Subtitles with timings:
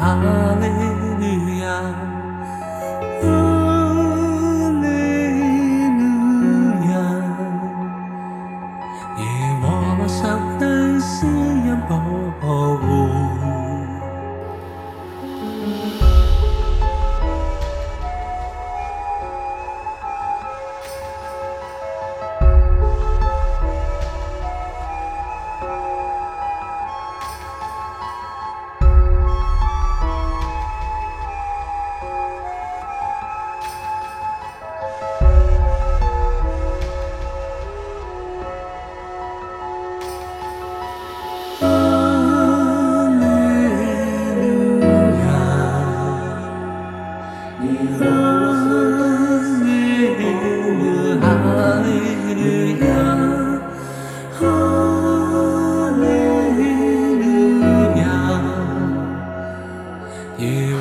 [0.09, 0.88] Hallelujah.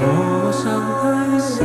[0.00, 0.62] 耶和华上
[1.02, 1.64] 帝施